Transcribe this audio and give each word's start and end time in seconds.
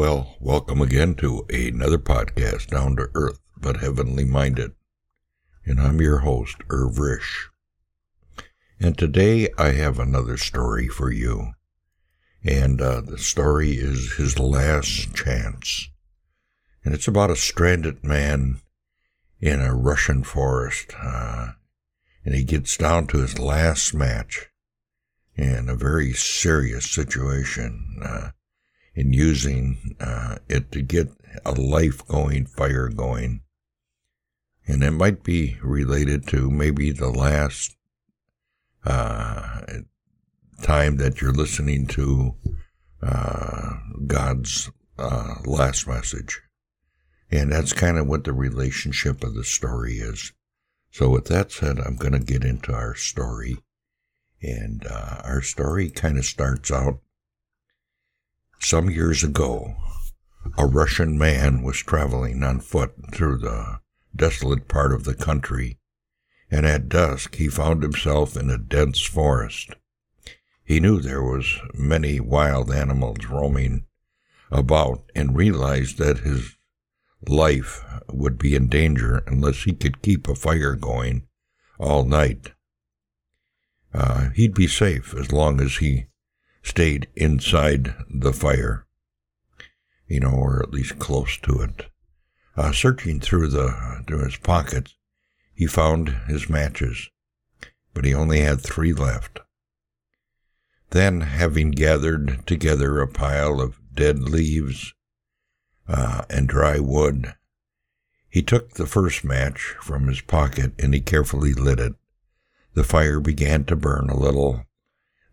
Well, 0.00 0.34
welcome 0.40 0.80
again 0.80 1.14
to 1.16 1.44
another 1.50 1.98
podcast, 1.98 2.68
Down 2.68 2.96
to 2.96 3.10
Earth 3.12 3.38
but 3.60 3.80
Heavenly 3.82 4.24
Minded. 4.24 4.72
And 5.66 5.78
I'm 5.78 6.00
your 6.00 6.20
host, 6.20 6.56
Irv 6.70 6.98
Risch. 6.98 7.50
And 8.80 8.96
today 8.96 9.50
I 9.58 9.72
have 9.72 9.98
another 9.98 10.38
story 10.38 10.88
for 10.88 11.12
you. 11.12 11.52
And 12.42 12.80
uh, 12.80 13.02
the 13.02 13.18
story 13.18 13.72
is 13.72 14.14
His 14.14 14.38
Last 14.38 15.14
Chance. 15.14 15.90
And 16.82 16.94
it's 16.94 17.06
about 17.06 17.28
a 17.28 17.36
stranded 17.36 18.02
man 18.02 18.62
in 19.38 19.60
a 19.60 19.74
Russian 19.74 20.24
forest. 20.24 20.94
Uh, 20.98 21.48
and 22.24 22.34
he 22.34 22.42
gets 22.42 22.74
down 22.78 23.06
to 23.08 23.18
his 23.18 23.38
last 23.38 23.92
match 23.92 24.46
in 25.34 25.68
a 25.68 25.74
very 25.74 26.14
serious 26.14 26.90
situation. 26.90 28.00
Uh, 28.02 28.30
in 28.94 29.12
using 29.12 29.96
uh, 30.00 30.36
it 30.48 30.72
to 30.72 30.82
get 30.82 31.08
a 31.44 31.52
life 31.52 32.06
going, 32.06 32.46
fire 32.46 32.88
going. 32.88 33.42
And 34.66 34.82
it 34.82 34.92
might 34.92 35.22
be 35.22 35.56
related 35.62 36.26
to 36.28 36.50
maybe 36.50 36.92
the 36.92 37.10
last 37.10 37.76
uh, 38.84 39.60
time 40.62 40.96
that 40.98 41.20
you're 41.20 41.32
listening 41.32 41.86
to 41.88 42.34
uh, 43.02 43.74
God's 44.06 44.70
uh, 44.98 45.34
last 45.44 45.86
message. 45.88 46.40
And 47.30 47.52
that's 47.52 47.72
kind 47.72 47.96
of 47.96 48.06
what 48.06 48.24
the 48.24 48.32
relationship 48.32 49.22
of 49.22 49.34
the 49.34 49.44
story 49.44 49.94
is. 49.94 50.32
So, 50.90 51.08
with 51.10 51.26
that 51.26 51.52
said, 51.52 51.78
I'm 51.78 51.96
going 51.96 52.12
to 52.12 52.18
get 52.18 52.44
into 52.44 52.72
our 52.72 52.96
story. 52.96 53.58
And 54.42 54.84
uh, 54.90 55.20
our 55.24 55.42
story 55.42 55.90
kind 55.90 56.18
of 56.18 56.24
starts 56.24 56.72
out 56.72 57.00
some 58.70 58.88
years 58.88 59.24
ago, 59.24 59.74
a 60.56 60.64
Russian 60.64 61.18
man 61.18 61.64
was 61.64 61.78
traveling 61.78 62.44
on 62.44 62.60
foot 62.60 62.92
through 63.12 63.38
the 63.38 63.80
desolate 64.14 64.68
part 64.68 64.92
of 64.92 65.02
the 65.02 65.12
country, 65.12 65.80
and 66.52 66.64
at 66.64 66.88
dusk 66.88 67.34
he 67.34 67.48
found 67.48 67.82
himself 67.82 68.36
in 68.36 68.48
a 68.48 68.56
dense 68.56 69.00
forest. 69.00 69.74
He 70.62 70.78
knew 70.78 71.00
there 71.00 71.20
was 71.20 71.58
many 71.74 72.20
wild 72.20 72.70
animals 72.70 73.26
roaming 73.26 73.86
about 74.52 75.02
and 75.16 75.36
realized 75.36 75.98
that 75.98 76.20
his 76.20 76.56
life 77.26 77.84
would 78.08 78.38
be 78.38 78.54
in 78.54 78.68
danger 78.68 79.24
unless 79.26 79.64
he 79.64 79.72
could 79.72 80.00
keep 80.00 80.28
a 80.28 80.36
fire 80.36 80.76
going 80.76 81.26
all 81.80 82.04
night. 82.04 82.52
Uh, 83.92 84.30
he'd 84.36 84.54
be 84.54 84.68
safe 84.68 85.12
as 85.12 85.32
long 85.32 85.60
as 85.60 85.78
he 85.78 86.06
stayed 86.62 87.08
inside 87.16 87.94
the 88.08 88.32
fire, 88.32 88.86
you 90.06 90.20
know, 90.20 90.32
or 90.32 90.62
at 90.62 90.72
least 90.72 90.98
close 90.98 91.36
to 91.38 91.60
it. 91.60 91.86
Uh, 92.56 92.72
searching 92.72 93.20
through 93.20 93.48
the 93.48 94.02
through 94.06 94.24
his 94.24 94.36
pockets, 94.36 94.94
he 95.54 95.66
found 95.66 96.08
his 96.26 96.48
matches, 96.48 97.10
but 97.94 98.04
he 98.04 98.14
only 98.14 98.40
had 98.40 98.60
three 98.60 98.92
left. 98.92 99.40
Then, 100.90 101.20
having 101.20 101.70
gathered 101.70 102.46
together 102.46 103.00
a 103.00 103.08
pile 103.08 103.60
of 103.60 103.80
dead 103.94 104.18
leaves 104.18 104.92
uh, 105.86 106.22
and 106.28 106.48
dry 106.48 106.80
wood, 106.80 107.34
he 108.28 108.42
took 108.42 108.74
the 108.74 108.86
first 108.86 109.24
match 109.24 109.76
from 109.80 110.06
his 110.08 110.20
pocket 110.20 110.72
and 110.78 110.94
he 110.94 111.00
carefully 111.00 111.52
lit 111.52 111.80
it. 111.80 111.94
The 112.74 112.84
fire 112.84 113.20
began 113.20 113.64
to 113.64 113.76
burn 113.76 114.08
a 114.08 114.16
little, 114.16 114.64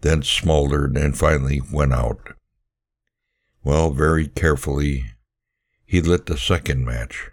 then 0.00 0.22
smoldered 0.22 0.96
and 0.96 1.16
finally 1.16 1.60
went 1.72 1.92
out. 1.92 2.34
Well, 3.64 3.90
very 3.90 4.28
carefully, 4.28 5.06
he 5.84 6.00
lit 6.00 6.26
the 6.26 6.38
second 6.38 6.84
match, 6.84 7.30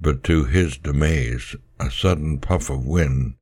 but 0.00 0.24
to 0.24 0.44
his 0.44 0.76
demise, 0.76 1.56
a 1.78 1.90
sudden 1.90 2.38
puff 2.38 2.70
of 2.70 2.86
wind 2.86 3.34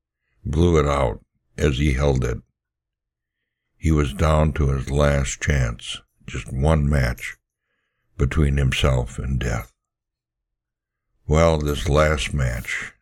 blew 0.44 0.78
it 0.78 0.86
out 0.86 1.20
as 1.56 1.78
he 1.78 1.94
held 1.94 2.24
it. 2.24 2.38
He 3.76 3.90
was 3.90 4.14
down 4.14 4.52
to 4.54 4.68
his 4.68 4.90
last 4.90 5.40
chance, 5.40 6.00
just 6.26 6.52
one 6.52 6.88
match 6.88 7.36
between 8.16 8.56
himself 8.56 9.18
and 9.18 9.38
death. 9.38 9.72
Well, 11.26 11.58
this 11.58 11.88
last 11.88 12.34
match. 12.34 12.92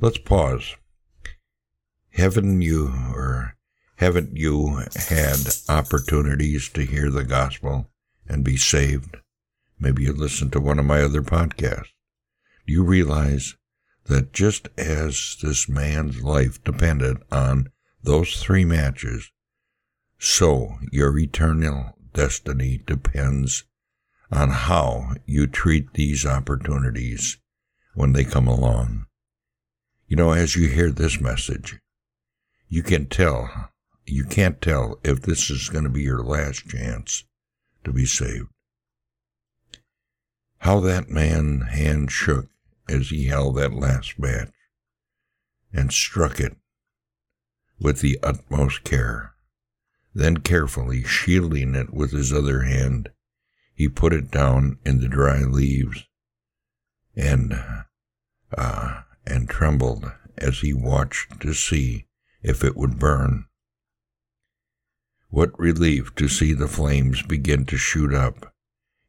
Let's 0.00 0.18
pause. 0.18 0.76
Haven't 2.10 2.62
you, 2.62 2.88
or 3.14 3.56
haven't 3.96 4.36
you 4.36 4.84
had 5.08 5.38
opportunities 5.68 6.68
to 6.70 6.84
hear 6.84 7.10
the 7.10 7.24
gospel 7.24 7.90
and 8.26 8.44
be 8.44 8.56
saved? 8.56 9.16
Maybe 9.78 10.04
you 10.04 10.12
listened 10.12 10.52
to 10.52 10.60
one 10.60 10.78
of 10.78 10.86
my 10.86 11.02
other 11.02 11.22
podcasts. 11.22 11.92
Do 12.66 12.72
you 12.72 12.82
realize 12.82 13.56
that 14.06 14.32
just 14.32 14.68
as 14.76 15.36
this 15.42 15.68
man's 15.68 16.22
life 16.22 16.62
depended 16.64 17.18
on 17.30 17.70
those 18.02 18.36
three 18.42 18.64
matches, 18.64 19.30
so 20.18 20.78
your 20.90 21.18
eternal 21.18 21.96
destiny 22.12 22.82
depends 22.86 23.64
on 24.30 24.50
how 24.50 25.14
you 25.26 25.46
treat 25.46 25.92
these 25.94 26.26
opportunities 26.26 27.38
when 27.94 28.12
they 28.12 28.24
come 28.24 28.48
along. 28.48 29.06
You 30.08 30.16
know, 30.16 30.32
as 30.32 30.56
you 30.56 30.68
hear 30.68 30.90
this 30.90 31.20
message, 31.20 31.78
you 32.68 32.82
can 32.82 33.06
tell 33.06 33.70
you 34.06 34.24
can't 34.24 34.60
tell 34.60 34.98
if 35.02 35.22
this 35.22 35.50
is 35.50 35.68
going 35.68 35.84
to 35.84 35.90
be 35.90 36.02
your 36.02 36.22
last 36.22 36.68
chance 36.68 37.24
to 37.84 37.92
be 37.92 38.06
saved. 38.06 38.48
How 40.58 40.80
that 40.80 41.10
man's 41.10 41.68
hand 41.68 42.10
shook 42.10 42.48
as 42.88 43.08
he 43.08 43.26
held 43.26 43.56
that 43.56 43.72
last 43.72 44.18
match 44.18 44.50
and 45.72 45.92
struck 45.92 46.38
it 46.40 46.56
with 47.78 48.00
the 48.00 48.18
utmost 48.22 48.84
care. 48.84 49.34
Then 50.14 50.38
carefully 50.38 51.02
shielding 51.02 51.74
it 51.74 51.92
with 51.92 52.12
his 52.12 52.32
other 52.32 52.62
hand, 52.62 53.10
he 53.74 53.88
put 53.88 54.12
it 54.12 54.30
down 54.30 54.78
in 54.84 55.00
the 55.00 55.08
dry 55.08 55.40
leaves 55.40 56.04
and, 57.16 57.54
uh, 58.56 59.02
and 59.26 59.48
trembled 59.48 60.12
as 60.38 60.60
he 60.60 60.72
watched 60.72 61.40
to 61.40 61.52
see 61.52 62.06
if 62.42 62.62
it 62.62 62.76
would 62.76 62.98
burn. 62.98 63.46
What 65.34 65.58
relief 65.58 66.14
to 66.14 66.28
see 66.28 66.52
the 66.52 66.68
flames 66.68 67.20
begin 67.22 67.66
to 67.66 67.76
shoot 67.76 68.14
up. 68.14 68.54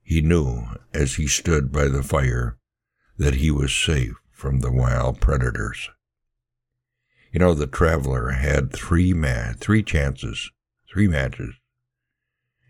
He 0.02 0.22
knew, 0.22 0.64
as 0.92 1.18
he 1.18 1.28
stood 1.28 1.72
by 1.72 1.88
the 1.88 2.02
fire, 2.02 2.58
that 3.16 3.36
he 3.36 3.52
was 3.52 3.72
safe 3.72 4.16
from 4.32 4.62
the 4.62 4.72
wild 4.72 5.22
predators. 5.22 5.92
You 7.32 7.40
know, 7.40 7.54
the 7.54 7.68
traveler 7.68 8.32
had 8.32 8.74
three 8.74 9.14
ma- 9.14 9.54
three 9.60 9.84
chances, 9.84 10.50
three 10.92 11.08
matches, 11.08 11.54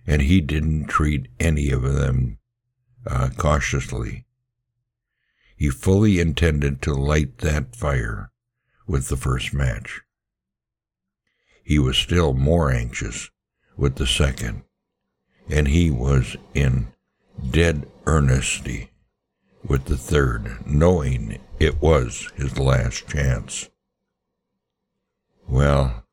and 0.06 0.22
he 0.22 0.42
didn't 0.42 0.88
treat 0.88 1.30
any 1.40 1.72
of 1.72 1.84
them 1.84 2.40
uh, 3.08 3.30
cautiously. 3.38 4.26
He 5.56 5.70
fully 5.70 6.20
intended 6.20 6.82
to 6.82 6.94
light 6.94 7.38
that 7.38 7.74
fire 7.74 8.32
with 8.86 9.08
the 9.08 9.16
first 9.16 9.54
match. 9.54 10.02
He 11.64 11.80
was 11.80 11.96
still 11.96 12.34
more 12.34 12.70
anxious 12.70 13.30
with 13.78 13.96
the 13.96 14.08
second, 14.08 14.64
and 15.50 15.68
he 15.68 15.92
was 15.92 16.36
in 16.54 16.88
dead 17.52 17.88
earnesty 18.08 18.92
with 19.68 19.86
the 19.86 19.98
third, 19.98 20.66
knowing 20.66 21.40
it 21.60 21.82
was 21.82 22.32
his 22.36 22.58
last 22.58 23.08
chance. 23.08 23.70
Well, 25.48 26.04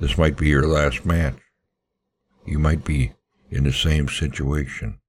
this 0.00 0.16
might 0.16 0.36
be 0.36 0.48
your 0.48 0.66
last 0.66 1.04
match. 1.04 1.38
You 2.46 2.58
might 2.58 2.84
be 2.84 3.12
in 3.50 3.64
the 3.64 3.72
same 3.72 4.08
situation, 4.08 5.00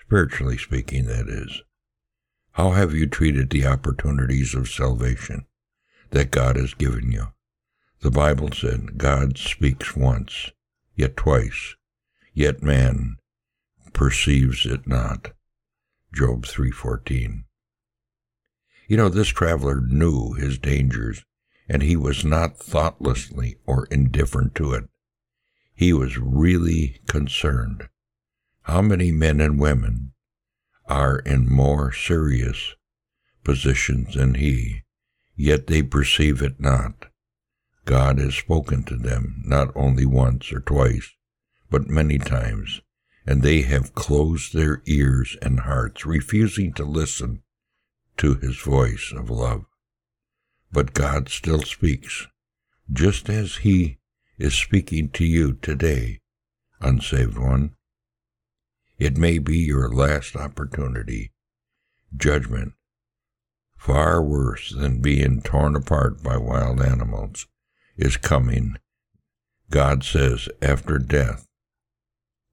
spiritually 0.00 0.58
speaking, 0.58 1.06
that 1.06 1.28
is. 1.28 1.62
How 2.52 2.72
have 2.72 2.94
you 2.94 3.06
treated 3.06 3.50
the 3.50 3.66
opportunities 3.66 4.54
of 4.54 4.68
salvation 4.68 5.46
that 6.10 6.30
God 6.30 6.56
has 6.56 6.74
given 6.74 7.12
you? 7.12 7.28
The 8.00 8.10
Bible 8.10 8.50
said 8.52 8.98
God 8.98 9.38
speaks 9.38 9.94
once, 9.94 10.50
yet 11.00 11.16
twice, 11.16 11.76
yet 12.34 12.62
man 12.62 13.16
perceives 13.94 14.66
it 14.66 14.86
not. 14.86 15.32
Job 16.14 16.44
3:14. 16.44 17.44
You 18.86 18.98
know, 18.98 19.08
this 19.08 19.28
traveler 19.28 19.80
knew 19.80 20.34
his 20.34 20.58
dangers, 20.58 21.24
and 21.66 21.82
he 21.82 21.96
was 21.96 22.22
not 22.22 22.58
thoughtlessly 22.58 23.56
or 23.64 23.86
indifferent 23.86 24.54
to 24.56 24.74
it. 24.74 24.90
He 25.74 25.94
was 25.94 26.18
really 26.18 27.00
concerned. 27.06 27.88
How 28.62 28.82
many 28.82 29.10
men 29.10 29.40
and 29.40 29.58
women 29.58 30.12
are 30.84 31.20
in 31.20 31.48
more 31.48 31.92
serious 31.92 32.74
positions 33.42 34.16
than 34.16 34.34
he, 34.34 34.82
yet 35.34 35.66
they 35.66 35.82
perceive 35.82 36.42
it 36.42 36.60
not? 36.60 37.09
God 37.84 38.18
has 38.18 38.34
spoken 38.34 38.84
to 38.84 38.96
them 38.96 39.42
not 39.44 39.72
only 39.74 40.06
once 40.06 40.52
or 40.52 40.60
twice, 40.60 41.10
but 41.70 41.88
many 41.88 42.18
times, 42.18 42.80
and 43.26 43.42
they 43.42 43.62
have 43.62 43.94
closed 43.94 44.52
their 44.52 44.82
ears 44.86 45.36
and 45.42 45.60
hearts, 45.60 46.04
refusing 46.04 46.72
to 46.74 46.84
listen 46.84 47.42
to 48.16 48.34
his 48.34 48.58
voice 48.58 49.12
of 49.16 49.30
love. 49.30 49.64
But 50.72 50.94
God 50.94 51.28
still 51.28 51.62
speaks, 51.62 52.26
just 52.92 53.28
as 53.28 53.56
he 53.56 53.98
is 54.38 54.54
speaking 54.54 55.10
to 55.10 55.24
you 55.24 55.54
today, 55.54 56.20
unsaved 56.80 57.38
one. 57.38 57.74
It 58.98 59.16
may 59.16 59.38
be 59.38 59.58
your 59.58 59.88
last 59.88 60.36
opportunity. 60.36 61.32
Judgment, 62.16 62.74
far 63.76 64.22
worse 64.22 64.74
than 64.74 65.00
being 65.00 65.40
torn 65.40 65.74
apart 65.74 66.22
by 66.22 66.36
wild 66.36 66.82
animals, 66.82 67.46
is 68.00 68.16
coming. 68.16 68.76
God 69.70 70.02
says, 70.02 70.48
after 70.60 70.98
death, 70.98 71.46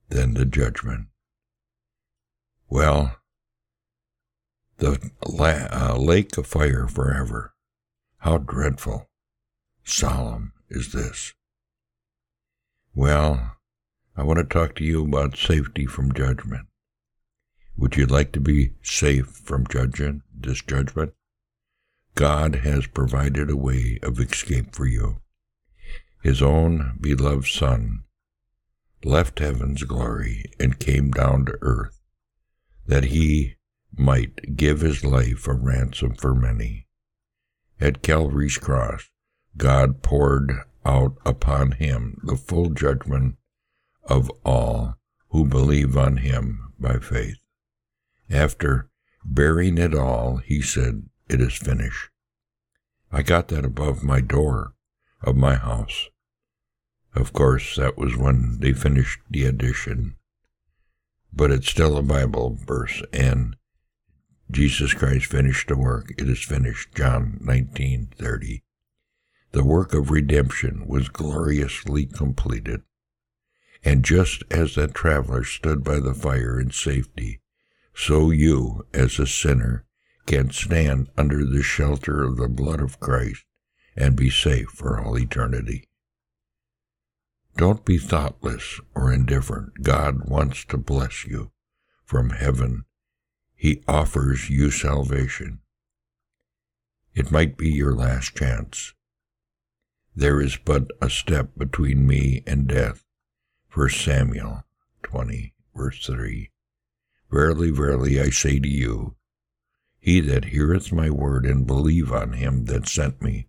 then 0.09 0.33
the 0.33 0.45
judgment. 0.45 1.07
Well, 2.69 3.15
the 4.77 5.09
la- 5.25 5.67
uh, 5.71 5.97
lake 5.97 6.38
of 6.38 6.45
fire 6.45 6.88
forever. 6.88 7.53
How 8.19 8.38
dreadful, 8.38 9.09
solemn 9.83 10.53
is 10.69 10.91
this. 10.91 11.33
Well, 12.94 13.57
I 14.15 14.23
want 14.23 14.39
to 14.39 14.44
talk 14.44 14.75
to 14.75 14.83
you 14.83 15.05
about 15.05 15.38
safety 15.38 15.85
from 15.85 16.13
judgment. 16.13 16.67
Would 17.77 17.95
you 17.95 18.05
like 18.05 18.31
to 18.33 18.41
be 18.41 18.73
safe 18.81 19.27
from 19.27 19.65
judgment, 19.67 20.23
this 20.35 20.61
judgment? 20.61 21.13
God 22.15 22.55
has 22.55 22.88
provided 22.88 23.49
a 23.49 23.55
way 23.55 23.99
of 24.01 24.19
escape 24.19 24.75
for 24.75 24.88
you. 24.88 25.17
His 26.22 26.42
own 26.42 26.98
beloved 27.00 27.48
Son 27.48 28.04
left 29.04 29.40
heaven's 29.40 29.84
glory 29.84 30.52
and 30.60 30.80
came 30.80 31.12
down 31.12 31.46
to 31.46 31.58
earth, 31.62 32.02
that 32.86 33.06
he 33.06 33.56
might 33.96 34.56
give 34.58 34.81
his 34.81 35.04
life 35.04 35.48
a 35.48 35.54
ransom 35.54 36.16
for 36.16 36.34
many. 36.34 36.88
At 37.80 38.02
Calvary's 38.02 38.58
cross, 38.58 39.10
God 39.56 40.02
poured 40.02 40.52
out 40.86 41.18
upon 41.25 41.74
him 41.74 42.19
the 42.24 42.36
full 42.36 42.69
judgment 42.69 43.38
of 44.04 44.31
all 44.44 44.96
who 45.30 45.46
believe 45.46 45.96
on 45.98 46.18
him 46.18 46.74
by 46.80 46.98
faith. 46.98 47.38
After 48.30 48.90
bearing 49.24 49.78
it 49.78 49.94
all, 49.94 50.38
he 50.38 50.62
said, 50.62 51.10
It 51.30 51.42
is 51.42 51.56
finished. 51.56 52.10
I 53.12 53.22
got 53.22 53.50
that 53.50 53.66
above 53.66 54.04
my 54.04 54.22
door 54.22 54.74
of 55.22 55.36
my 55.36 55.56
house. 55.56 56.10
Of 57.16 57.34
course, 57.34 57.75
that 57.78 57.98
was 57.98 58.16
when 58.16 58.60
they 58.60 58.74
finished 58.74 59.19
the 59.30 59.46
edition. 59.46 60.18
But 61.34 61.52
it's 61.52 61.69
still 61.69 61.98
a 61.98 62.04
Bible 62.04 62.58
verse, 62.64 63.02
and 63.12 63.56
Jesus 64.52 64.94
Christ 64.94 65.25
finished 65.25 65.68
the 65.68 65.78
work. 65.78 66.14
It 66.18 66.30
is 66.30 66.44
finished. 66.44 66.94
John 66.94 67.40
19:30. 67.42 68.62
The 69.52 69.64
work 69.64 69.94
of 69.94 70.12
redemption 70.12 70.88
was 70.88 71.10
gloriously 71.10 72.06
completed. 72.06 72.84
And 73.84 74.06
just 74.06 74.44
as 74.52 74.75
that 74.75 74.94
traveler 74.94 75.44
stood 75.44 75.84
by 75.84 76.00
the 76.00 76.14
fire 76.14 76.60
in 76.60 76.72
safety, 76.72 77.42
so 77.96 78.30
you, 78.30 78.86
as 78.94 79.18
a 79.18 79.25
sinner, 79.25 79.86
can 80.28 80.52
stand 80.52 81.10
under 81.18 81.44
the 81.44 81.64
shelter 81.64 82.22
of 82.22 82.38
the 82.38 82.48
blood 82.48 82.80
of 82.80 83.00
Christ 83.00 83.44
and 83.97 84.15
be 84.15 84.29
safe 84.29 84.69
for 84.69 84.99
all 84.99 85.17
eternity. 85.17 85.89
Don't 87.57 87.83
be 87.83 87.97
thoughtless 87.97 88.79
or 88.94 89.11
indifferent. 89.11 89.81
God 89.81 90.29
wants 90.29 90.63
to 90.65 90.77
bless 90.77 91.25
you 91.25 91.51
from 92.05 92.29
heaven. 92.29 92.85
He 93.55 93.83
offers 93.88 94.49
you 94.49 94.69
salvation. 94.69 95.61
It 97.15 97.31
might 97.31 97.57
be 97.57 97.71
your 97.71 97.95
last 97.95 98.35
chance. 98.35 98.94
There 100.15 100.39
is 100.39 100.57
but 100.57 100.91
a 101.01 101.09
step 101.09 101.49
between 101.57 102.05
me 102.05 102.44
and 102.45 102.67
death. 102.67 103.03
1 103.73 103.89
Samuel 103.89 104.63
20, 105.01 105.55
verse 105.75 106.05
3. 106.05 106.51
Verily, 107.31 107.71
verily, 107.71 108.21
I 108.21 108.29
say 108.29 108.59
to 108.59 108.67
you, 108.67 109.15
he 109.99 110.19
that 110.21 110.45
heareth 110.45 110.91
my 110.94 111.09
word 111.09 111.45
and 111.45 111.65
believe 111.65 112.11
on 112.11 112.33
him 112.33 112.65
that 112.65 112.88
sent 112.88 113.21
me 113.21 113.47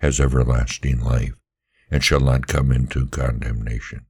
has 0.00 0.20
everlasting 0.20 1.00
life, 1.00 1.40
and 1.90 2.02
shall 2.02 2.20
not 2.20 2.46
come 2.46 2.72
into 2.72 3.06
condemnation, 3.06 4.06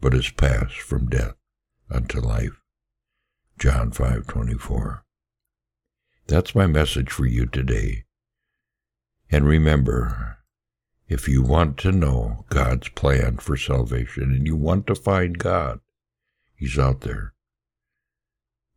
but 0.00 0.14
is 0.14 0.30
passed 0.30 0.80
from 0.80 1.08
death 1.08 1.34
unto 1.90 2.20
life. 2.20 2.60
John 3.58 3.90
5:24. 3.90 5.04
That's 6.26 6.54
my 6.54 6.66
message 6.66 7.10
for 7.10 7.26
you 7.26 7.46
today. 7.46 8.04
And 9.30 9.46
remember, 9.46 10.38
if 11.08 11.28
you 11.28 11.42
want 11.42 11.78
to 11.78 11.92
know 11.92 12.46
God's 12.48 12.88
plan 12.90 13.36
for 13.38 13.56
salvation 13.56 14.24
and 14.24 14.46
you 14.46 14.56
want 14.56 14.86
to 14.86 14.94
find 14.94 15.38
God, 15.38 15.80
He's 16.54 16.78
out 16.78 17.02
there. 17.02 17.34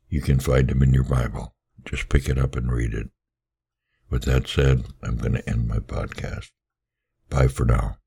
You 0.10 0.22
can 0.22 0.40
find 0.40 0.70
Him 0.70 0.84
in 0.84 0.94
your 0.94 1.04
Bible. 1.04 1.56
Just 1.86 2.10
pick 2.10 2.28
it 2.30 2.38
up 2.38 2.56
and 2.56 2.72
read 2.72 2.94
it. 2.94 3.10
With 4.10 4.24
that 4.24 4.48
said, 4.48 4.86
I'm 5.04 5.18
going 5.18 5.34
to 5.34 5.50
end 5.50 5.68
my 5.68 5.80
podcast. 5.80 6.50
Bye 7.30 7.48
for 7.48 7.66
now. 7.66 7.98